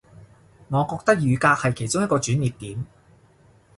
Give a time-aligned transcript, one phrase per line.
[0.69, 2.87] 我覺得雨革係其中一個轉捩點